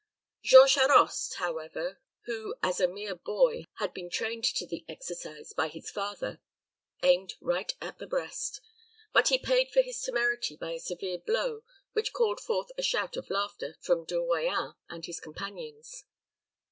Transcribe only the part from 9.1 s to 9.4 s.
but he